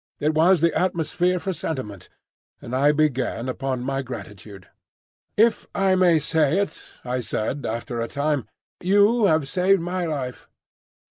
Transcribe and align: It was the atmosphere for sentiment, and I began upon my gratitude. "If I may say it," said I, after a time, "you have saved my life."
It 0.19 0.33
was 0.33 0.61
the 0.61 0.73
atmosphere 0.75 1.37
for 1.37 1.53
sentiment, 1.53 2.09
and 2.59 2.75
I 2.75 2.91
began 2.91 3.47
upon 3.47 3.83
my 3.83 4.01
gratitude. 4.01 4.67
"If 5.37 5.67
I 5.75 5.93
may 5.93 6.17
say 6.17 6.57
it," 6.57 6.71
said 6.71 7.65
I, 7.67 7.75
after 7.75 8.01
a 8.01 8.07
time, 8.07 8.45
"you 8.79 9.25
have 9.25 9.47
saved 9.47 9.79
my 9.79 10.07
life." 10.07 10.47